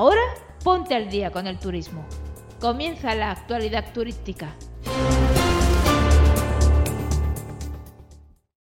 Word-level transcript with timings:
Ahora 0.00 0.22
ponte 0.62 0.94
al 0.94 1.10
día 1.10 1.32
con 1.32 1.48
el 1.48 1.58
turismo. 1.58 2.06
Comienza 2.60 3.16
la 3.16 3.32
actualidad 3.32 3.92
turística. 3.92 4.56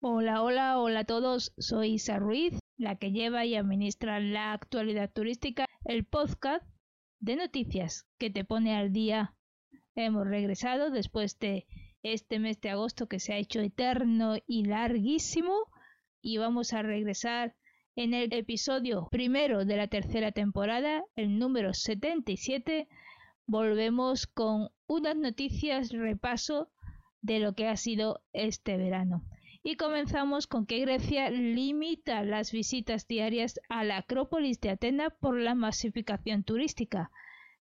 Hola, 0.01 0.43
hola, 0.43 0.79
hola 0.79 1.01
a 1.01 1.05
todos. 1.05 1.53
Soy 1.59 1.97
Isa 1.97 2.19
Ruiz, 2.19 2.59
la 2.79 2.97
que 2.97 3.13
lleva 3.13 3.45
y 3.45 3.55
administra 3.55 4.19
la 4.19 4.55
actualidad 4.55 5.13
turística, 5.13 5.67
el 5.85 6.07
podcast 6.07 6.65
de 7.21 7.37
noticias 7.37 8.07
que 8.17 8.31
te 8.31 8.47
pone 8.47 8.75
al 8.75 8.95
día. 8.95 9.35
Hemos 9.95 10.27
regresado 10.27 10.91
después 10.91 11.39
de 11.39 11.67
este 12.03 12.39
mes 12.39 12.63
de 12.63 12.71
agosto 12.71 13.09
que 13.09 13.21
se 13.21 13.35
ha 13.35 13.37
hecho 13.37 13.61
eterno 13.61 14.37
y 14.47 14.65
larguísimo 14.65 15.53
y 16.23 16.39
vamos 16.39 16.73
a 16.73 16.81
regresar 16.81 17.55
en 17.97 18.13
el 18.13 18.33
episodio 18.35 19.09
primero 19.11 19.65
de 19.65 19.77
la 19.77 19.89
tercera 19.89 20.31
temporada, 20.31 21.03
el 21.17 21.39
número 21.39 21.73
77, 21.73 22.89
volvemos 23.47 24.27
con 24.27 24.69
unas 24.87 25.17
noticias 25.17 25.91
repaso 25.91 26.69
de 27.23 27.41
lo 27.41 27.55
que 27.55 27.67
ha 27.69 27.77
sido 27.77 28.21
este 28.35 28.77
verano. 28.77 29.25
Y 29.63 29.77
comenzamos 29.77 30.47
con 30.47 30.67
que 30.67 30.81
Grecia 30.81 31.31
limita 31.31 32.23
las 32.23 32.53
visitas 32.53 33.09
diarias 33.09 33.59
a 33.71 33.83
la 33.83 33.97
Acrópolis 33.97 34.61
de 34.61 34.71
Atenas 34.71 35.15
por 35.19 35.41
la 35.41 35.55
masificación 35.55 36.45
turística. 36.45 37.11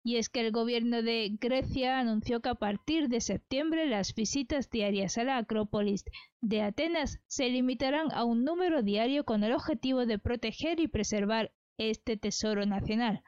Y 0.07 0.17
es 0.17 0.29
que 0.29 0.41
el 0.41 0.53
gobierno 0.53 1.03
de 1.03 1.31
Grecia 1.41 1.99
anunció 1.99 2.41
que 2.41 2.51
a 2.51 2.55
partir 2.55 3.09
de 3.09 3.23
septiembre 3.23 3.87
las 3.87 4.15
visitas 4.15 4.69
diarias 4.69 5.17
a 5.17 5.25
la 5.25 5.39
Acrópolis 5.39 6.05
de 6.43 6.61
Atenas 6.61 7.21
se 7.27 7.49
limitarán 7.49 8.13
a 8.13 8.25
un 8.25 8.45
número 8.45 8.83
diario 8.83 9.25
con 9.25 9.43
el 9.45 9.53
objetivo 9.53 10.05
de 10.05 10.19
proteger 10.19 10.79
y 10.79 10.89
preservar 10.89 11.53
este 11.79 12.19
tesoro 12.19 12.67
nacional. 12.67 13.23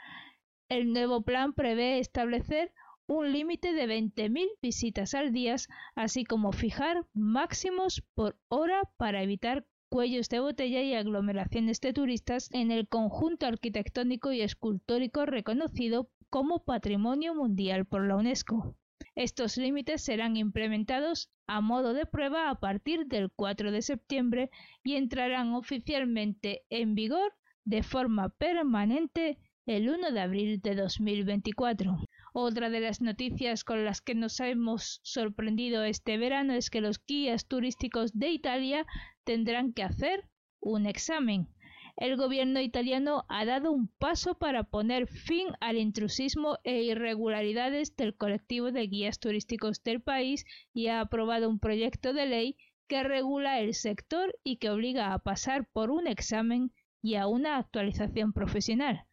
El 0.68 0.92
nuevo 0.92 1.22
plan 1.22 1.54
prevé 1.54 1.98
establecer 1.98 2.72
un 3.06 3.32
límite 3.32 3.72
de 3.72 3.86
20.000 3.86 4.46
visitas 4.60 5.14
al 5.14 5.32
día, 5.32 5.56
así 5.94 6.24
como 6.24 6.52
fijar 6.52 7.06
máximos 7.14 8.02
por 8.14 8.38
hora 8.48 8.82
para 8.98 9.22
evitar 9.22 9.66
cuellos 9.88 10.28
de 10.28 10.40
botella 10.40 10.82
y 10.82 10.94
aglomeraciones 10.94 11.80
de 11.80 11.94
turistas 11.94 12.50
en 12.52 12.70
el 12.70 12.86
conjunto 12.86 13.46
arquitectónico 13.46 14.30
y 14.32 14.42
escultórico 14.42 15.24
reconocido 15.24 16.10
como 16.30 16.64
Patrimonio 16.64 17.34
Mundial 17.34 17.86
por 17.86 18.06
la 18.06 18.16
UNESCO. 18.16 18.76
Estos 19.14 19.56
límites 19.56 20.04
serán 20.04 20.36
implementados 20.36 21.30
a 21.46 21.60
modo 21.60 21.94
de 21.94 22.06
prueba 22.06 22.50
a 22.50 22.60
partir 22.60 23.06
del 23.06 23.30
4 23.30 23.70
de 23.70 23.82
septiembre 23.82 24.50
y 24.82 24.96
entrarán 24.96 25.54
oficialmente 25.54 26.62
en 26.70 26.94
vigor 26.94 27.32
de 27.64 27.82
forma 27.82 28.28
permanente 28.28 29.38
el 29.66 29.88
1 29.88 30.12
de 30.12 30.20
abril 30.20 30.60
de 30.60 30.74
2024. 30.74 31.96
Otra 32.32 32.70
de 32.70 32.80
las 32.80 33.00
noticias 33.00 33.64
con 33.64 33.84
las 33.84 34.00
que 34.00 34.14
nos 34.14 34.38
hemos 34.40 35.00
sorprendido 35.02 35.82
este 35.82 36.18
verano 36.18 36.52
es 36.52 36.70
que 36.70 36.80
los 36.80 37.04
guías 37.04 37.46
turísticos 37.46 38.12
de 38.12 38.28
Italia 38.28 38.86
tendrán 39.24 39.72
que 39.72 39.82
hacer 39.82 40.28
un 40.60 40.86
examen 40.86 41.48
el 41.96 42.16
gobierno 42.16 42.60
italiano 42.60 43.24
ha 43.28 43.46
dado 43.46 43.72
un 43.72 43.88
paso 43.88 44.34
para 44.34 44.64
poner 44.64 45.06
fin 45.06 45.48
al 45.60 45.78
intrusismo 45.78 46.58
e 46.62 46.82
irregularidades 46.82 47.96
del 47.96 48.14
colectivo 48.14 48.70
de 48.70 48.86
guías 48.86 49.18
turísticos 49.18 49.82
del 49.82 50.02
país 50.02 50.44
y 50.74 50.88
ha 50.88 51.00
aprobado 51.00 51.48
un 51.48 51.58
proyecto 51.58 52.12
de 52.12 52.26
ley 52.26 52.56
que 52.86 53.02
regula 53.02 53.60
el 53.60 53.74
sector 53.74 54.34
y 54.44 54.56
que 54.58 54.70
obliga 54.70 55.14
a 55.14 55.18
pasar 55.20 55.66
por 55.72 55.90
un 55.90 56.06
examen 56.06 56.70
y 57.00 57.14
a 57.14 57.26
una 57.26 57.56
actualización 57.56 58.32
profesional. 58.32 59.06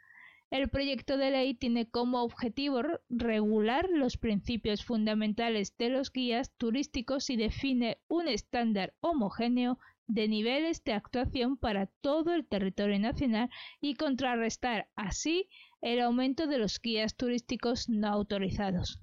El 0.51 0.69
proyecto 0.69 1.17
de 1.17 1.31
ley 1.31 1.55
tiene 1.55 1.89
como 1.89 2.21
objetivo 2.21 2.83
regular 3.09 3.89
los 3.89 4.17
principios 4.17 4.83
fundamentales 4.83 5.75
de 5.77 5.89
los 5.89 6.11
guías 6.11 6.51
turísticos 6.57 7.29
y 7.29 7.37
define 7.37 7.97
un 8.07 8.27
estándar 8.27 8.93
homogéneo 8.99 9.79
de 10.07 10.27
niveles 10.27 10.83
de 10.83 10.93
actuación 10.93 11.57
para 11.57 11.87
todo 12.01 12.33
el 12.33 12.45
territorio 12.45 12.99
nacional 12.99 13.49
y 13.79 13.95
contrarrestar 13.95 14.89
así 14.95 15.47
el 15.81 16.01
aumento 16.01 16.47
de 16.47 16.57
los 16.57 16.79
guías 16.81 17.15
turísticos 17.15 17.89
no 17.89 18.07
autorizados. 18.07 18.99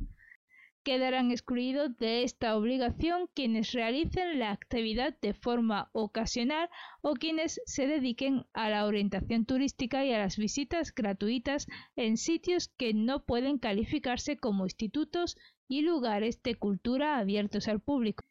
Quedarán 0.83 1.31
excluidos 1.31 1.95
de 1.99 2.23
esta 2.23 2.57
obligación 2.57 3.29
quienes 3.35 3.73
realicen 3.73 4.39
la 4.39 4.51
actividad 4.51 5.15
de 5.21 5.35
forma 5.35 5.91
ocasional 5.93 6.71
o 7.03 7.13
quienes 7.15 7.61
se 7.67 7.87
dediquen 7.87 8.47
a 8.55 8.71
la 8.71 8.87
orientación 8.87 9.45
turística 9.45 10.07
y 10.07 10.15
a 10.15 10.19
las 10.19 10.39
visitas 10.39 10.95
gratuitas 10.95 11.67
en 11.97 12.17
sitios 12.17 12.69
que 12.79 12.95
no 12.95 13.25
pueden 13.27 13.59
calificarse 13.59 14.39
como 14.39 14.65
institutos 14.65 15.37
y 15.69 15.83
lugares 15.83 16.43
de 16.43 16.55
cultura 16.55 17.19
abiertos 17.19 17.69
al 17.69 17.81
público. 17.81 18.25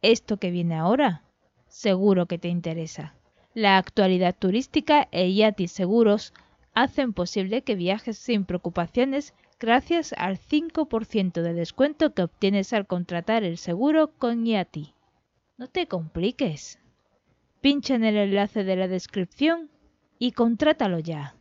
Esto 0.00 0.38
que 0.38 0.50
viene 0.50 0.76
ahora 0.76 1.29
seguro 1.70 2.26
que 2.26 2.38
te 2.38 2.48
interesa. 2.48 3.14
La 3.54 3.78
actualidad 3.78 4.36
turística 4.38 5.08
e 5.10 5.32
Yati 5.32 5.66
Seguros 5.66 6.34
hacen 6.74 7.12
posible 7.12 7.62
que 7.62 7.74
viajes 7.74 8.18
sin 8.18 8.44
preocupaciones 8.44 9.34
gracias 9.58 10.12
al 10.16 10.38
5% 10.38 11.42
de 11.42 11.54
descuento 11.54 12.14
que 12.14 12.22
obtienes 12.22 12.72
al 12.72 12.86
contratar 12.86 13.42
el 13.44 13.58
seguro 13.58 14.12
con 14.18 14.44
Yati. 14.44 14.94
No 15.58 15.68
te 15.68 15.86
compliques. 15.86 16.78
Pincha 17.60 17.94
en 17.94 18.04
el 18.04 18.16
enlace 18.16 18.64
de 18.64 18.76
la 18.76 18.88
descripción 18.88 19.70
y 20.18 20.32
contrátalo 20.32 20.98
ya. 20.98 21.34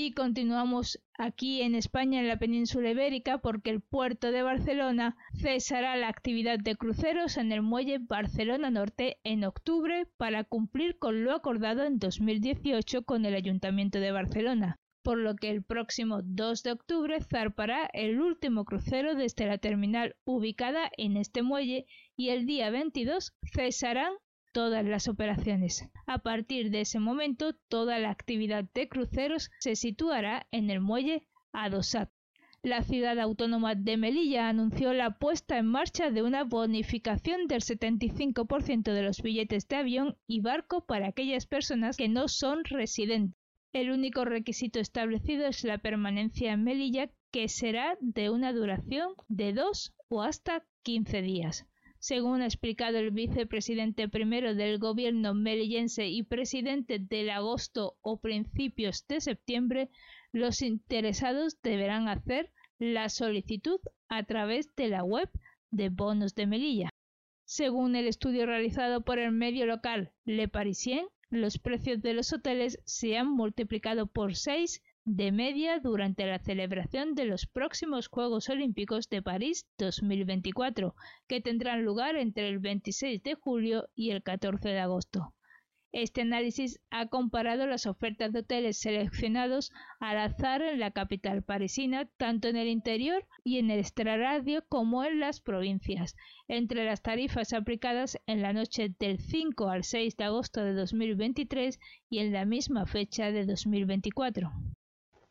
Y 0.00 0.12
continuamos 0.12 1.00
aquí 1.18 1.60
en 1.60 1.74
España, 1.74 2.20
en 2.20 2.28
la 2.28 2.38
península 2.38 2.92
ibérica, 2.92 3.38
porque 3.38 3.70
el 3.70 3.80
puerto 3.80 4.30
de 4.30 4.42
Barcelona 4.42 5.16
cesará 5.34 5.96
la 5.96 6.06
actividad 6.06 6.60
de 6.60 6.76
cruceros 6.76 7.36
en 7.36 7.50
el 7.50 7.62
muelle 7.62 7.98
Barcelona 7.98 8.70
Norte 8.70 9.18
en 9.24 9.42
octubre 9.42 10.06
para 10.16 10.44
cumplir 10.44 11.00
con 11.00 11.24
lo 11.24 11.32
acordado 11.32 11.82
en 11.82 11.98
2018 11.98 13.02
con 13.02 13.24
el 13.24 13.34
Ayuntamiento 13.34 13.98
de 13.98 14.12
Barcelona 14.12 14.78
por 15.02 15.18
lo 15.18 15.34
que 15.34 15.50
el 15.50 15.64
próximo 15.64 16.20
2 16.22 16.62
de 16.62 16.72
octubre 16.72 17.20
zarpará 17.20 17.88
el 17.92 18.20
último 18.20 18.64
crucero 18.64 19.16
desde 19.16 19.46
la 19.46 19.58
terminal 19.58 20.14
ubicada 20.24 20.90
en 20.96 21.16
este 21.16 21.42
muelle 21.42 21.86
y 22.14 22.28
el 22.28 22.46
día 22.46 22.70
22 22.70 23.32
cesarán 23.52 24.12
todas 24.58 24.84
las 24.84 25.06
operaciones. 25.06 25.88
A 26.08 26.18
partir 26.18 26.72
de 26.72 26.80
ese 26.80 26.98
momento, 26.98 27.52
toda 27.68 28.00
la 28.00 28.10
actividad 28.10 28.64
de 28.74 28.88
cruceros 28.88 29.52
se 29.60 29.76
situará 29.76 30.48
en 30.50 30.68
el 30.68 30.80
muelle 30.80 31.28
Adosat. 31.52 32.10
La 32.64 32.82
ciudad 32.82 33.20
autónoma 33.20 33.76
de 33.76 33.96
Melilla 33.96 34.48
anunció 34.48 34.92
la 34.94 35.16
puesta 35.16 35.58
en 35.58 35.66
marcha 35.66 36.10
de 36.10 36.24
una 36.24 36.42
bonificación 36.42 37.46
del 37.46 37.60
75% 37.62 38.92
de 38.92 39.02
los 39.04 39.22
billetes 39.22 39.68
de 39.68 39.76
avión 39.76 40.16
y 40.26 40.40
barco 40.40 40.84
para 40.84 41.06
aquellas 41.06 41.46
personas 41.46 41.96
que 41.96 42.08
no 42.08 42.26
son 42.26 42.64
residentes. 42.64 43.40
El 43.72 43.92
único 43.92 44.24
requisito 44.24 44.80
establecido 44.80 45.46
es 45.46 45.62
la 45.62 45.78
permanencia 45.78 46.52
en 46.52 46.64
Melilla, 46.64 47.10
que 47.30 47.48
será 47.48 47.96
de 48.00 48.28
una 48.28 48.52
duración 48.52 49.12
de 49.28 49.52
dos 49.52 49.94
o 50.08 50.22
hasta 50.22 50.66
15 50.82 51.22
días. 51.22 51.64
Según 52.08 52.40
ha 52.40 52.46
explicado 52.46 52.96
el 52.96 53.10
vicepresidente 53.10 54.08
primero 54.08 54.54
del 54.54 54.78
gobierno 54.78 55.34
melillense 55.34 56.06
y 56.06 56.22
presidente 56.22 56.98
del 56.98 57.28
agosto 57.28 57.98
o 58.00 58.18
principios 58.18 59.06
de 59.08 59.20
septiembre, 59.20 59.90
los 60.32 60.62
interesados 60.62 61.60
deberán 61.60 62.08
hacer 62.08 62.50
la 62.78 63.10
solicitud 63.10 63.78
a 64.08 64.22
través 64.22 64.74
de 64.74 64.88
la 64.88 65.04
web 65.04 65.28
de 65.70 65.90
Bonos 65.90 66.34
de 66.34 66.46
Melilla. 66.46 66.88
Según 67.44 67.94
el 67.94 68.06
estudio 68.06 68.46
realizado 68.46 69.02
por 69.02 69.18
el 69.18 69.32
medio 69.32 69.66
local 69.66 70.10
Le 70.24 70.48
Parisien, 70.48 71.04
los 71.28 71.58
precios 71.58 72.00
de 72.00 72.14
los 72.14 72.32
hoteles 72.32 72.80
se 72.86 73.18
han 73.18 73.30
multiplicado 73.30 74.06
por 74.06 74.34
seis 74.34 74.82
de 75.10 75.32
media 75.32 75.78
durante 75.78 76.26
la 76.26 76.38
celebración 76.38 77.14
de 77.14 77.24
los 77.24 77.46
próximos 77.46 78.08
Juegos 78.08 78.50
Olímpicos 78.50 79.08
de 79.08 79.22
París 79.22 79.66
2024, 79.78 80.94
que 81.26 81.40
tendrán 81.40 81.82
lugar 81.82 82.16
entre 82.16 82.48
el 82.48 82.58
26 82.58 83.22
de 83.22 83.34
julio 83.34 83.88
y 83.94 84.10
el 84.10 84.22
14 84.22 84.68
de 84.68 84.80
agosto. 84.80 85.32
Este 85.92 86.20
análisis 86.20 86.78
ha 86.90 87.06
comparado 87.06 87.66
las 87.66 87.86
ofertas 87.86 88.34
de 88.34 88.40
hoteles 88.40 88.78
seleccionados 88.80 89.72
al 89.98 90.18
azar 90.18 90.60
en 90.60 90.78
la 90.78 90.90
capital 90.90 91.42
parisina, 91.42 92.04
tanto 92.18 92.48
en 92.48 92.56
el 92.56 92.68
interior 92.68 93.26
y 93.42 93.56
en 93.56 93.70
el 93.70 93.80
extrarradio 93.80 94.62
como 94.68 95.04
en 95.04 95.20
las 95.20 95.40
provincias, 95.40 96.16
entre 96.48 96.84
las 96.84 97.00
tarifas 97.00 97.54
aplicadas 97.54 98.18
en 98.26 98.42
la 98.42 98.52
noche 98.52 98.94
del 98.98 99.18
5 99.18 99.70
al 99.70 99.84
6 99.84 100.18
de 100.18 100.24
agosto 100.24 100.62
de 100.62 100.74
2023 100.74 101.80
y 102.10 102.18
en 102.18 102.34
la 102.34 102.44
misma 102.44 102.84
fecha 102.84 103.32
de 103.32 103.46
2024. 103.46 104.52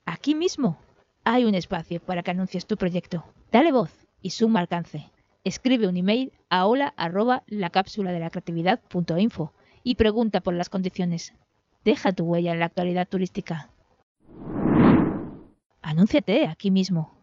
Aquí 0.07 0.35
mismo 0.35 0.77
hay 1.25 1.43
un 1.43 1.53
espacio 1.53 1.99
para 1.99 2.23
que 2.23 2.31
anuncies 2.31 2.65
tu 2.65 2.77
proyecto. 2.77 3.25
Dale 3.51 3.73
voz 3.73 4.07
y 4.21 4.29
suma 4.29 4.61
alcance. 4.61 5.11
Escribe 5.43 5.85
un 5.85 5.97
email 5.97 6.31
a 6.49 6.65
hola 6.65 6.93
arroba 6.95 7.43
la 7.47 7.69
cápsula 7.71 8.13
de 8.13 8.21
la 8.21 8.29
creatividad.info 8.29 9.51
y 9.83 9.95
pregunta 9.95 10.39
por 10.39 10.53
las 10.53 10.69
condiciones. 10.69 11.33
Deja 11.83 12.13
tu 12.13 12.23
huella 12.23 12.53
en 12.53 12.59
la 12.59 12.67
actualidad 12.67 13.05
turística. 13.05 13.69
Anúnciate 15.81 16.47
aquí 16.47 16.71
mismo 16.71 17.16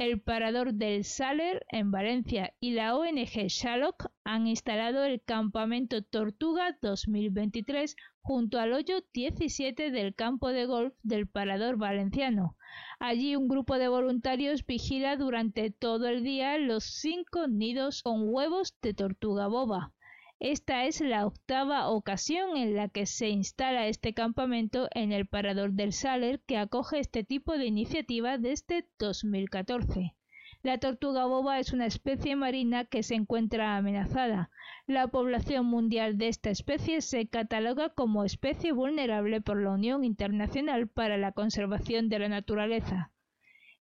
el 0.00 0.18
Parador 0.18 0.72
del 0.72 1.04
Saler 1.04 1.66
en 1.68 1.90
Valencia 1.90 2.54
y 2.58 2.70
la 2.70 2.96
ONG 2.96 3.48
Shalok 3.48 4.10
han 4.24 4.46
instalado 4.46 5.04
el 5.04 5.20
Campamento 5.22 6.02
Tortuga 6.02 6.74
2023 6.80 7.96
junto 8.22 8.58
al 8.58 8.72
hoyo 8.72 9.04
17 9.12 9.90
del 9.90 10.14
campo 10.14 10.48
de 10.52 10.64
golf 10.64 10.94
del 11.02 11.28
Parador 11.28 11.76
Valenciano. 11.76 12.56
Allí 12.98 13.36
un 13.36 13.46
grupo 13.46 13.76
de 13.76 13.88
voluntarios 13.88 14.64
vigila 14.64 15.16
durante 15.16 15.70
todo 15.70 16.08
el 16.08 16.24
día 16.24 16.56
los 16.56 16.84
cinco 16.84 17.46
nidos 17.46 18.02
con 18.02 18.22
huevos 18.22 18.74
de 18.80 18.94
tortuga 18.94 19.48
boba. 19.48 19.92
Esta 20.40 20.86
es 20.86 21.02
la 21.02 21.26
octava 21.26 21.90
ocasión 21.90 22.56
en 22.56 22.74
la 22.74 22.88
que 22.88 23.04
se 23.04 23.28
instala 23.28 23.88
este 23.88 24.14
campamento 24.14 24.88
en 24.94 25.12
el 25.12 25.26
Parador 25.26 25.72
del 25.72 25.92
Saler 25.92 26.40
que 26.40 26.56
acoge 26.56 26.98
este 26.98 27.24
tipo 27.24 27.58
de 27.58 27.66
iniciativa 27.66 28.38
desde 28.38 28.88
2014. 28.98 30.14
La 30.62 30.78
tortuga 30.78 31.26
boba 31.26 31.58
es 31.58 31.74
una 31.74 31.84
especie 31.84 32.36
marina 32.36 32.86
que 32.86 33.02
se 33.02 33.16
encuentra 33.16 33.76
amenazada. 33.76 34.50
La 34.86 35.08
población 35.08 35.66
mundial 35.66 36.16
de 36.16 36.28
esta 36.28 36.48
especie 36.48 37.02
se 37.02 37.28
cataloga 37.28 37.90
como 37.90 38.24
especie 38.24 38.72
vulnerable 38.72 39.42
por 39.42 39.60
la 39.62 39.72
Unión 39.72 40.04
Internacional 40.04 40.88
para 40.88 41.18
la 41.18 41.32
Conservación 41.32 42.08
de 42.08 42.18
la 42.18 42.30
Naturaleza. 42.30 43.12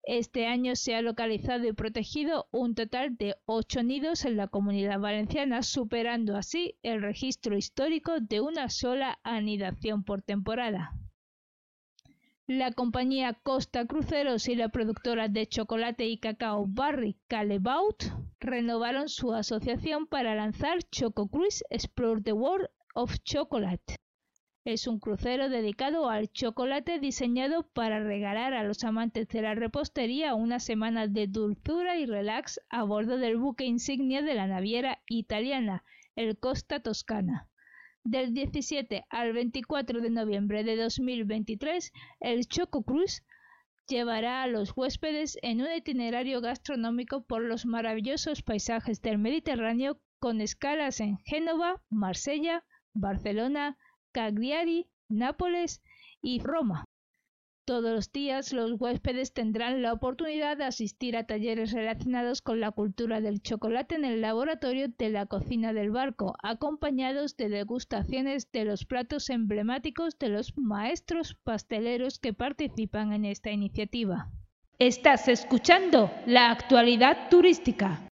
Este 0.03 0.47
año 0.47 0.75
se 0.75 0.95
ha 0.95 1.01
localizado 1.01 1.67
y 1.67 1.73
protegido 1.73 2.47
un 2.51 2.73
total 2.73 3.17
de 3.17 3.35
ocho 3.45 3.83
nidos 3.83 4.25
en 4.25 4.37
la 4.37 4.47
comunidad 4.47 4.99
valenciana, 4.99 5.61
superando 5.61 6.35
así 6.35 6.77
el 6.83 7.01
registro 7.01 7.57
histórico 7.57 8.19
de 8.19 8.41
una 8.41 8.69
sola 8.69 9.19
anidación 9.23 10.03
por 10.03 10.21
temporada. 10.21 10.93
La 12.47 12.71
compañía 12.71 13.33
Costa 13.43 13.85
Cruceros 13.85 14.47
y 14.47 14.55
la 14.55 14.69
productora 14.69 15.27
de 15.27 15.45
chocolate 15.45 16.07
y 16.07 16.17
cacao 16.17 16.65
Barry 16.67 17.15
Calebaut 17.27 18.05
renovaron 18.39 19.07
su 19.09 19.33
asociación 19.33 20.07
para 20.07 20.33
lanzar 20.33 20.81
Choco 20.89 21.27
Cruise 21.27 21.63
Explore 21.69 22.23
the 22.23 22.33
World 22.33 22.69
of 22.95 23.13
Chocolate, 23.23 23.97
es 24.73 24.85
un 24.85 24.99
crucero 24.99 25.49
dedicado 25.49 26.09
al 26.09 26.31
chocolate 26.31 26.99
diseñado 26.99 27.63
para 27.73 28.03
regalar 28.03 28.53
a 28.53 28.63
los 28.63 28.83
amantes 28.83 29.27
de 29.29 29.41
la 29.41 29.55
repostería 29.55 30.35
una 30.35 30.59
semana 30.59 31.07
de 31.07 31.25
dulzura 31.25 31.97
y 31.97 32.05
relax 32.05 32.61
a 32.69 32.83
bordo 32.83 33.17
del 33.17 33.37
buque 33.37 33.65
insignia 33.65 34.21
de 34.21 34.35
la 34.35 34.45
naviera 34.45 35.01
italiana, 35.07 35.83
el 36.15 36.37
Costa 36.37 36.81
Toscana. 36.81 37.47
Del 38.03 38.33
17 38.35 39.05
al 39.09 39.33
24 39.33 40.01
de 40.01 40.09
noviembre 40.11 40.63
de 40.63 40.75
2023, 40.75 41.91
el 42.19 42.47
Choco 42.47 42.83
Cruise 42.83 43.23
llevará 43.87 44.43
a 44.43 44.47
los 44.47 44.77
huéspedes 44.77 45.39
en 45.41 45.61
un 45.61 45.71
itinerario 45.75 46.41
gastronómico 46.41 47.23
por 47.23 47.41
los 47.41 47.65
maravillosos 47.65 48.43
paisajes 48.43 49.01
del 49.01 49.17
Mediterráneo 49.17 49.99
con 50.19 50.41
escalas 50.41 50.99
en 50.99 51.17
Génova, 51.25 51.81
Marsella, 51.89 52.63
Barcelona, 52.93 53.77
Cagliari, 54.11 54.87
Nápoles 55.09 55.81
y 56.21 56.39
Roma. 56.39 56.85
Todos 57.69 57.93
los 57.93 58.11
días 58.11 58.51
los 58.51 58.81
huéspedes 58.81 59.31
tendrán 59.31 59.83
la 59.83 59.93
oportunidad 59.93 60.57
de 60.57 60.63
asistir 60.63 61.15
a 61.15 61.27
talleres 61.27 61.71
relacionados 61.71 62.41
con 62.41 62.59
la 62.59 62.71
cultura 62.71 63.21
del 63.21 63.43
chocolate 63.43 63.93
en 63.93 64.05
el 64.05 64.21
laboratorio 64.21 64.87
de 64.87 65.09
la 65.09 65.27
cocina 65.27 65.71
del 65.71 65.91
barco, 65.91 66.33
acompañados 66.41 67.37
de 67.37 67.49
degustaciones 67.49 68.51
de 68.51 68.65
los 68.65 68.85
platos 68.85 69.29
emblemáticos 69.29 70.17
de 70.17 70.29
los 70.29 70.57
maestros 70.57 71.35
pasteleros 71.43 72.17
que 72.17 72.33
participan 72.33 73.13
en 73.13 73.25
esta 73.25 73.51
iniciativa. 73.51 74.31
Estás 74.79 75.27
escuchando 75.27 76.09
la 76.25 76.49
actualidad 76.49 77.29
turística 77.29 78.08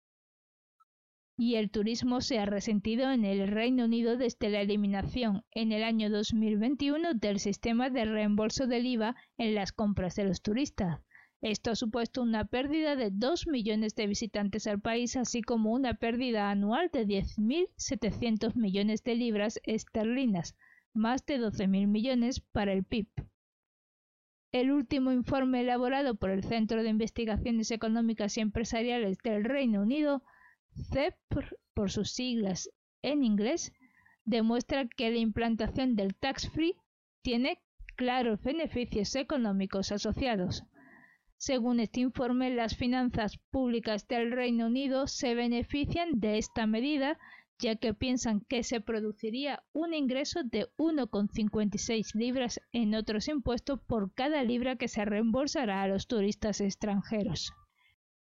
y 1.37 1.55
el 1.55 1.69
turismo 1.69 2.21
se 2.21 2.39
ha 2.39 2.45
resentido 2.45 3.11
en 3.11 3.25
el 3.25 3.47
Reino 3.49 3.85
Unido 3.85 4.15
desde 4.15 4.49
la 4.49 4.61
eliminación 4.61 5.43
en 5.51 5.73
el 5.73 5.83
año 5.83 6.09
2021 6.09 7.13
del 7.15 7.39
sistema 7.39 7.89
de 7.89 8.05
reembolso 8.05 8.67
del 8.67 8.85
IVA 8.85 9.15
en 9.37 9.53
las 9.53 9.73
compras 9.73 10.15
de 10.15 10.23
los 10.23 10.41
turistas. 10.41 11.01
Esto 11.41 11.71
ha 11.71 11.75
supuesto 11.75 12.21
una 12.21 12.45
pérdida 12.45 12.95
de 12.95 13.09
2 13.11 13.47
millones 13.47 13.95
de 13.95 14.07
visitantes 14.07 14.65
al 14.65 14.79
país, 14.79 15.17
así 15.17 15.41
como 15.41 15.73
una 15.73 15.93
pérdida 15.93 16.49
anual 16.49 16.89
de 16.91 17.05
10.700 17.05 18.55
millones 18.55 19.03
de 19.03 19.15
libras 19.15 19.59
esterlinas, 19.63 20.55
más 20.93 21.25
de 21.25 21.39
12.000 21.39 21.87
millones 21.87 22.39
para 22.39 22.71
el 22.71 22.85
PIB. 22.85 23.07
El 24.53 24.71
último 24.71 25.11
informe 25.11 25.61
elaborado 25.61 26.15
por 26.15 26.29
el 26.29 26.45
Centro 26.45 26.81
de 26.81 26.89
Investigaciones 26.89 27.71
Económicas 27.71 28.37
y 28.37 28.39
Empresariales 28.39 29.17
del 29.17 29.43
Reino 29.43 29.81
Unido 29.81 30.23
CEP, 30.91 31.15
por 31.73 31.91
sus 31.91 32.11
siglas 32.11 32.69
en 33.01 33.23
inglés, 33.23 33.73
demuestra 34.25 34.87
que 34.87 35.11
la 35.11 35.17
implantación 35.17 35.95
del 35.95 36.15
tax 36.15 36.49
free 36.49 36.75
tiene 37.21 37.61
claros 37.95 38.41
beneficios 38.41 39.15
económicos 39.15 39.91
asociados. 39.91 40.63
Según 41.37 41.79
este 41.79 41.99
informe, 41.99 42.49
las 42.49 42.75
finanzas 42.75 43.37
públicas 43.51 44.07
del 44.07 44.31
Reino 44.31 44.67
Unido 44.67 45.07
se 45.07 45.35
benefician 45.35 46.19
de 46.19 46.37
esta 46.37 46.65
medida, 46.65 47.17
ya 47.59 47.75
que 47.75 47.93
piensan 47.93 48.41
que 48.41 48.63
se 48.63 48.81
produciría 48.81 49.63
un 49.73 49.93
ingreso 49.93 50.43
de 50.43 50.67
1,56 50.77 52.15
libras 52.15 52.59
en 52.71 52.95
otros 52.95 53.27
impuestos 53.27 53.79
por 53.81 54.13
cada 54.13 54.43
libra 54.43 54.75
que 54.75 54.87
se 54.87 55.05
reembolsará 55.05 55.83
a 55.83 55.87
los 55.87 56.07
turistas 56.07 56.61
extranjeros 56.61 57.53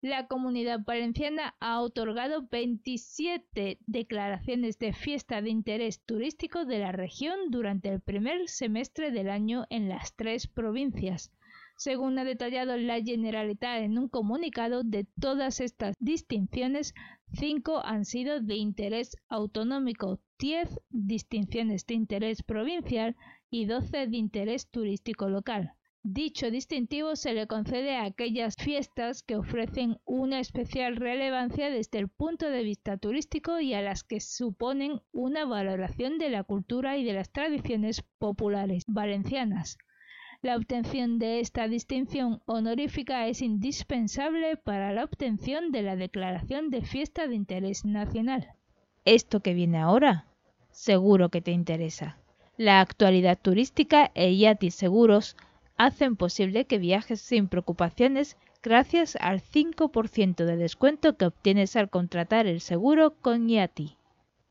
la 0.06 0.28
Comunidad 0.28 0.82
Valenciana 0.86 1.56
ha 1.60 1.82
otorgado 1.82 2.48
27 2.52 3.80
declaraciones 3.88 4.78
de 4.78 4.94
fiesta 4.94 5.42
de 5.42 5.50
interés 5.50 6.00
turístico 6.06 6.64
de 6.64 6.78
la 6.78 6.92
región 6.92 7.50
durante 7.50 7.90
el 7.90 8.02
primer 8.02 8.48
semestre 8.48 9.10
del 9.10 9.32
año 9.32 9.66
en 9.72 9.90
las 9.90 10.16
tres 10.16 10.46
provincias. 10.46 11.32
Según 11.76 12.20
ha 12.20 12.24
detallado 12.24 12.78
la 12.78 13.02
Generalitat 13.02 13.82
en 13.82 13.98
un 13.98 14.08
comunicado, 14.08 14.84
de 14.84 15.08
todas 15.20 15.60
estas 15.60 15.96
distinciones, 16.00 16.94
cinco 17.34 17.84
han 17.84 18.06
sido 18.06 18.42
de 18.42 18.58
interés 18.58 19.18
autonómico, 19.28 20.20
10 20.38 20.82
distinciones 20.92 21.84
de 21.88 21.96
interés 21.96 22.44
provincial 22.44 23.16
y 23.50 23.66
12 23.66 24.06
de 24.06 24.18
interés 24.18 24.70
turístico 24.70 25.30
local. 25.30 25.74
Dicho 26.08 26.52
distintivo 26.52 27.16
se 27.16 27.34
le 27.34 27.48
concede 27.48 27.96
a 27.96 28.04
aquellas 28.04 28.56
fiestas 28.58 29.24
que 29.24 29.38
ofrecen 29.38 29.98
una 30.06 30.40
especial 30.40 30.98
relevancia 30.98 31.72
desde 31.72 31.98
el 31.98 32.10
punto 32.10 32.48
de 32.48 32.62
vista 32.62 32.96
turístico 32.98 33.60
y 33.60 33.74
a 33.74 33.82
las 33.82 34.04
que 34.04 34.20
suponen 34.20 35.02
una 35.12 35.46
valoración 35.46 36.20
de 36.20 36.30
la 36.30 36.44
cultura 36.44 36.96
y 36.98 37.04
de 37.04 37.14
las 37.14 37.32
tradiciones 37.32 38.04
populares 38.20 38.84
valencianas. 38.86 39.80
La 40.44 40.56
obtención 40.56 41.18
de 41.18 41.40
esta 41.40 41.68
distinción 41.68 42.40
honorífica 42.46 43.28
es 43.28 43.42
indispensable 43.42 44.58
para 44.58 44.94
la 44.94 45.06
obtención 45.06 45.72
de 45.72 45.82
la 45.82 45.96
declaración 45.96 46.70
de 46.70 46.84
fiesta 46.84 47.26
de 47.26 47.34
interés 47.34 47.84
nacional. 47.84 48.50
Esto 49.06 49.40
que 49.40 49.56
viene 49.56 49.80
ahora, 49.80 50.28
seguro 50.70 51.30
que 51.30 51.42
te 51.42 51.50
interesa. 51.50 52.20
La 52.58 52.80
actualidad 52.80 53.40
turística 53.42 54.12
e 54.14 54.38
Yatis 54.38 54.76
Seguros 54.76 55.36
hacen 55.78 56.16
posible 56.16 56.66
que 56.66 56.78
viajes 56.78 57.22
sin 57.22 57.48
preocupaciones 57.48 58.38
gracias 58.64 59.16
al 59.22 59.42
5% 59.42 60.46
de 60.46 60.58
descuento 60.58 61.18
que 61.18 61.26
obtienes 61.26 61.76
al 61.76 61.90
contratar 61.90 62.48
el 62.48 62.62
seguro 62.62 63.16
con 63.22 63.48
Yati. 63.48 63.98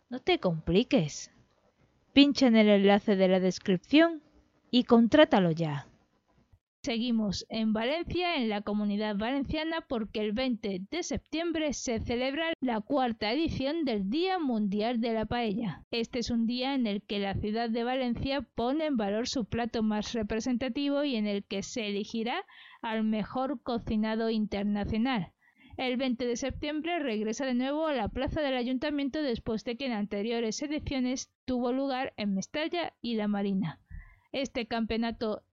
No 0.08 0.20
te 0.20 0.38
compliques. 0.38 1.30
Pincha 2.12 2.46
en 2.46 2.56
el 2.56 2.68
enlace 2.68 3.16
de 3.16 3.28
la 3.28 3.40
descripción 3.40 4.22
y 4.70 4.84
contrátalo 4.84 5.50
ya. 5.50 5.88
Seguimos 6.84 7.46
en 7.48 7.72
Valencia, 7.72 8.36
en 8.36 8.50
la 8.50 8.60
comunidad 8.60 9.16
valenciana, 9.16 9.80
porque 9.88 10.20
el 10.20 10.32
20 10.32 10.82
de 10.90 11.02
septiembre 11.02 11.72
se 11.72 11.98
celebra 11.98 12.52
la 12.60 12.82
cuarta 12.82 13.32
edición 13.32 13.86
del 13.86 14.10
Día 14.10 14.38
Mundial 14.38 15.00
de 15.00 15.14
la 15.14 15.24
Paella. 15.24 15.82
Este 15.90 16.18
es 16.18 16.28
un 16.28 16.46
día 16.46 16.74
en 16.74 16.86
el 16.86 17.00
que 17.02 17.20
la 17.20 17.36
ciudad 17.36 17.70
de 17.70 17.84
Valencia 17.84 18.42
pone 18.54 18.84
en 18.84 18.98
valor 18.98 19.26
su 19.26 19.46
plato 19.46 19.82
más 19.82 20.12
representativo 20.12 21.04
y 21.04 21.16
en 21.16 21.26
el 21.26 21.42
que 21.46 21.62
se 21.62 21.88
elegirá 21.88 22.44
al 22.82 23.02
mejor 23.02 23.62
cocinado 23.62 24.28
internacional. 24.28 25.32
El 25.78 25.96
20 25.96 26.26
de 26.26 26.36
septiembre 26.36 26.98
regresa 26.98 27.46
de 27.46 27.54
nuevo 27.54 27.86
a 27.86 27.94
la 27.94 28.10
plaza 28.10 28.42
del 28.42 28.56
ayuntamiento 28.56 29.22
después 29.22 29.64
de 29.64 29.78
que 29.78 29.86
en 29.86 29.92
anteriores 29.92 30.60
ediciones 30.60 31.32
tuvo 31.46 31.72
lugar 31.72 32.12
en 32.18 32.34
Mestalla 32.34 32.92
y 33.00 33.14
La 33.14 33.26
Marina. 33.26 33.80
Este 34.32 34.66
campeonato 34.66 35.44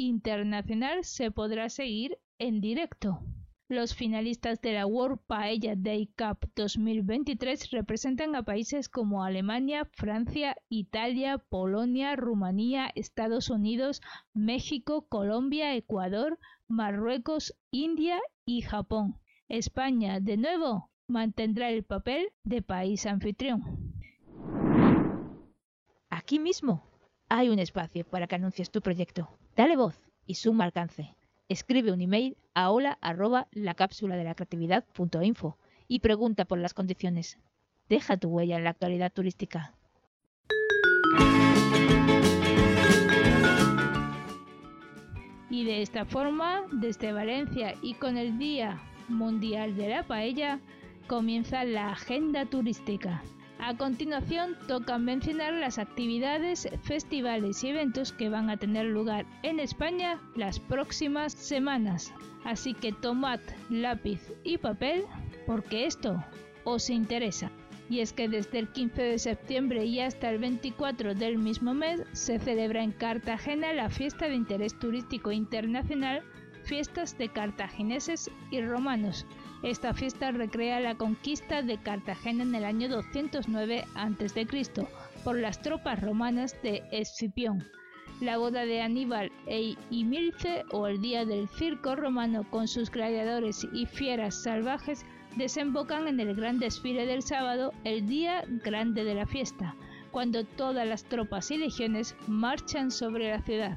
internacional 0.00 1.04
se 1.04 1.30
podrá 1.30 1.68
seguir 1.68 2.18
en 2.38 2.62
directo. 2.62 3.20
Los 3.68 3.94
finalistas 3.94 4.60
de 4.62 4.72
la 4.72 4.86
World 4.86 5.20
Paella 5.26 5.74
Day 5.76 6.08
Cup 6.18 6.50
2023 6.56 7.70
representan 7.70 8.34
a 8.34 8.42
países 8.42 8.88
como 8.88 9.22
Alemania, 9.22 9.88
Francia, 9.92 10.56
Italia, 10.70 11.38
Polonia, 11.38 12.16
Rumanía, 12.16 12.90
Estados 12.94 13.50
Unidos, 13.50 14.00
México, 14.32 15.06
Colombia, 15.08 15.76
Ecuador, 15.76 16.38
Marruecos, 16.66 17.54
India 17.70 18.18
y 18.44 18.62
Japón. 18.62 19.20
España, 19.48 20.18
de 20.18 20.36
nuevo, 20.36 20.90
mantendrá 21.06 21.70
el 21.70 21.84
papel 21.84 22.32
de 22.42 22.62
país 22.62 23.04
anfitrión. 23.06 23.62
Aquí 26.08 26.38
mismo 26.38 26.82
hay 27.28 27.50
un 27.50 27.58
espacio 27.58 28.04
para 28.04 28.26
que 28.26 28.36
anuncies 28.36 28.70
tu 28.70 28.80
proyecto. 28.80 29.39
Dale 29.56 29.76
voz 29.76 29.98
y 30.26 30.34
suma 30.34 30.64
alcance 30.64 31.14
escribe 31.50 31.90
un 31.90 32.00
email 32.00 32.36
a 32.54 32.70
hola 32.70 32.96
arroba 33.02 33.48
la 33.50 33.74
cápsula 33.74 34.16
de 34.16 34.22
la 34.22 34.36
creatividad 34.36 34.84
info 35.20 35.58
y 35.88 35.98
pregunta 35.98 36.44
por 36.44 36.58
las 36.58 36.74
condiciones. 36.74 37.38
Deja 37.88 38.16
tu 38.16 38.28
huella 38.28 38.56
en 38.56 38.62
la 38.62 38.70
actualidad 38.70 39.12
turística. 39.12 39.74
Y 45.50 45.64
de 45.64 45.82
esta 45.82 46.04
forma, 46.04 46.62
desde 46.70 47.12
Valencia 47.12 47.74
y 47.82 47.94
con 47.94 48.16
el 48.16 48.38
Día 48.38 48.80
Mundial 49.08 49.76
de 49.76 49.88
la 49.88 50.04
Paella, 50.04 50.60
comienza 51.08 51.64
la 51.64 51.90
agenda 51.90 52.46
turística. 52.46 53.24
A 53.62 53.76
continuación 53.76 54.56
toca 54.66 54.96
mencionar 54.96 55.52
las 55.52 55.78
actividades, 55.78 56.66
festivales 56.82 57.62
y 57.62 57.68
eventos 57.68 58.10
que 58.10 58.30
van 58.30 58.48
a 58.48 58.56
tener 58.56 58.86
lugar 58.86 59.26
en 59.42 59.60
España 59.60 60.18
las 60.34 60.58
próximas 60.58 61.34
semanas. 61.34 62.12
Así 62.44 62.72
que 62.72 62.92
tomad 62.92 63.38
lápiz 63.68 64.32
y 64.44 64.56
papel 64.56 65.04
porque 65.46 65.84
esto 65.84 66.24
os 66.64 66.88
interesa. 66.88 67.50
Y 67.90 68.00
es 68.00 68.14
que 68.14 68.28
desde 68.28 68.60
el 68.60 68.68
15 68.68 69.02
de 69.02 69.18
septiembre 69.18 69.84
y 69.84 70.00
hasta 70.00 70.30
el 70.30 70.38
24 70.38 71.14
del 71.14 71.36
mismo 71.36 71.74
mes 71.74 72.02
se 72.12 72.38
celebra 72.38 72.82
en 72.82 72.92
Cartagena 72.92 73.74
la 73.74 73.90
fiesta 73.90 74.26
de 74.26 74.36
interés 74.36 74.78
turístico 74.78 75.32
internacional 75.32 76.22
Fiestas 76.64 77.18
de 77.18 77.28
Cartagineses 77.28 78.30
y 78.50 78.62
Romanos, 78.62 79.26
esta 79.62 79.92
fiesta 79.92 80.30
recrea 80.30 80.80
la 80.80 80.94
conquista 80.94 81.62
de 81.62 81.76
Cartagena 81.76 82.42
en 82.42 82.54
el 82.54 82.64
año 82.64 82.88
209 82.88 83.84
a.C. 83.94 84.46
por 85.22 85.38
las 85.38 85.60
tropas 85.60 86.00
romanas 86.00 86.56
de 86.62 86.82
Escipión. 86.92 87.64
La 88.22 88.38
boda 88.38 88.64
de 88.64 88.80
Aníbal 88.80 89.30
e 89.46 89.76
Imilce 89.90 90.64
o 90.72 90.86
el 90.86 91.02
día 91.02 91.26
del 91.26 91.48
circo 91.48 91.94
romano 91.94 92.48
con 92.48 92.68
sus 92.68 92.90
gladiadores 92.90 93.66
y 93.72 93.84
fieras 93.84 94.42
salvajes 94.42 95.04
desembocan 95.36 96.08
en 96.08 96.20
el 96.20 96.34
gran 96.34 96.58
desfile 96.58 97.04
del 97.04 97.22
sábado, 97.22 97.72
el 97.84 98.06
día 98.06 98.44
grande 98.64 99.04
de 99.04 99.14
la 99.14 99.26
fiesta, 99.26 99.74
cuando 100.10 100.44
todas 100.44 100.88
las 100.88 101.04
tropas 101.04 101.50
y 101.50 101.58
legiones 101.58 102.16
marchan 102.26 102.90
sobre 102.90 103.30
la 103.30 103.42
ciudad 103.42 103.76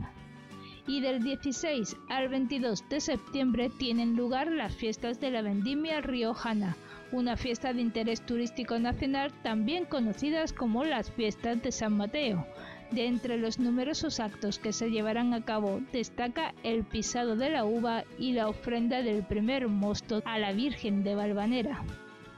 y 0.88 1.02
del 1.02 1.24
16 1.24 1.96
al 2.10 2.30
22 2.30 2.88
de 2.90 3.00
septiembre 3.00 3.70
tienen 3.70 4.16
lugar 4.16 4.52
las 4.52 4.75
fiestas 4.75 5.20
de 5.20 5.32
la 5.32 5.42
vendimia 5.42 6.02
riojana, 6.02 6.75
una 7.12 7.38
fiesta 7.38 7.74
de 7.74 7.82
interés 7.82 8.25
turístico 8.25 8.80
nacional 8.80 9.32
también 9.44 9.86
conocidas 9.86 10.52
como 10.52 10.84
las 10.84 11.12
fiestas 11.12 11.62
de 11.62 11.72
San 11.72 11.96
Mateo. 11.96 12.46
De 12.92 13.06
entre 13.06 13.38
los 13.38 13.60
numerosos 13.60 14.20
actos 14.20 14.60
que 14.60 14.74
se 14.74 14.92
llevarán 14.92 15.34
a 15.34 15.44
cabo 15.44 15.82
destaca 15.92 16.54
el 16.63 16.84
pisado 16.84 17.36
de 17.36 17.50
la 17.50 17.66
uva 17.66 18.04
y 18.20 18.34
la 18.34 18.48
ofrenda 18.50 19.02
del 19.02 19.24
primer 19.24 19.68
mosto 19.68 20.22
a 20.25 20.38
la 20.38 20.52
Virgen 20.52 21.04
de 21.04 21.16
Valvanera. 21.16 21.84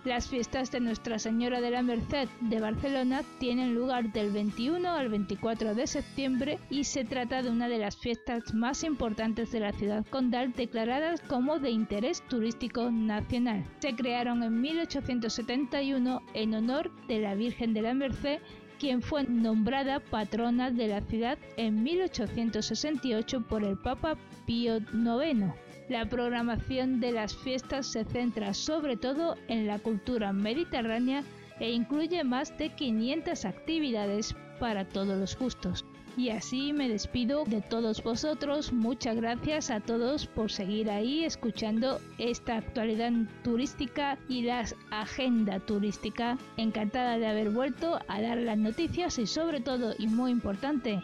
Las 0.06 0.28
fiestas 0.28 0.70
de 0.70 0.80
Nuestra 0.80 1.18
Señora 1.18 1.62
de 1.62 1.72
la 1.72 1.82
Merced 1.82 2.30
de 2.42 2.60
Barcelona 2.60 3.24
tienen 3.40 3.74
lugar 3.74 4.14
del 4.14 4.30
21 4.30 4.88
al 4.88 5.10
24 5.10 5.74
de 5.74 5.88
septiembre 5.88 6.60
y 6.70 6.84
se 6.84 7.06
trata 7.06 7.42
de 7.42 7.50
una 7.50 7.68
de 7.68 7.80
las 7.80 7.98
fiestas 7.98 8.54
más 8.54 8.84
importantes 8.84 9.52
de 9.52 9.62
la 9.62 9.74
ciudad 9.74 10.06
condal 10.12 10.54
declaradas 10.54 11.22
como 11.22 11.58
de 11.58 11.72
interés 11.72 12.22
turístico 12.28 12.92
nacional. 12.92 13.66
Se 13.80 13.96
crearon 13.96 14.44
en 14.44 14.62
1871 14.62 16.22
en 16.36 16.54
honor 16.54 16.92
de 17.08 17.22
la 17.22 17.34
Virgen 17.34 17.74
de 17.74 17.82
la 17.82 17.96
Merced 17.96 18.42
quien 18.78 19.02
fue 19.02 19.24
nombrada 19.24 20.02
patrona 20.02 20.70
de 20.70 20.88
la 20.88 21.02
ciudad 21.02 21.40
en 21.58 21.82
1868 21.82 23.42
por 23.42 23.64
el 23.64 23.78
Papa 23.80 24.18
Pío 24.46 24.78
IX. 24.78 25.65
La 25.88 26.06
programación 26.08 27.00
de 27.00 27.12
las 27.12 27.36
fiestas 27.36 27.86
se 27.86 28.06
centra 28.06 28.54
sobre 28.56 28.98
todo 28.98 29.36
en 29.48 29.68
la 29.68 29.78
cultura 29.78 30.34
mediterránea 30.34 31.24
e 31.60 31.72
incluye 31.72 32.24
más 32.24 32.58
de 32.58 32.70
500 32.70 33.46
actividades 33.46 34.36
para 34.60 34.86
todos 34.86 35.18
los 35.18 35.38
gustos. 35.38 35.86
Y 36.18 36.30
así 36.30 36.72
me 36.72 36.88
despido 36.88 37.44
de 37.44 37.62
todos 37.62 38.02
vosotros. 38.02 38.72
Muchas 38.72 39.18
gracias 39.18 39.70
a 39.70 39.82
todos 39.82 40.26
por 40.28 40.50
seguir 40.50 40.90
ahí 40.90 41.26
escuchando 41.26 42.00
esta 42.18 42.56
actualidad 42.56 43.12
turística 43.44 44.18
y 44.30 44.44
la 44.44 44.66
agenda 44.92 45.60
turística. 45.60 46.38
Encantada 46.58 47.18
de 47.20 47.28
haber 47.28 47.50
vuelto 47.50 48.00
a 48.08 48.22
dar 48.22 48.38
las 48.38 48.58
noticias 48.58 49.20
y 49.20 49.28
sobre 49.28 49.60
todo 49.60 49.94
y 50.00 50.08
muy 50.08 50.32
importante 50.32 51.02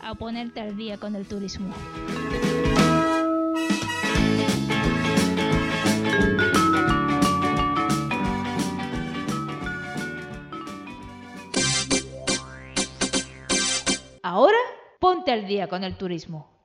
a 0.00 0.14
ponerte 0.14 0.60
al 0.60 0.76
día 0.76 0.96
con 0.96 1.14
el 1.14 1.26
turismo. 1.26 1.72
Ponte 15.26 15.40
al 15.40 15.48
día 15.48 15.66
con 15.66 15.82
el 15.82 15.96
turismo. 15.96 16.55